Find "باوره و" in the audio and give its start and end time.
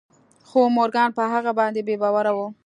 2.01-2.39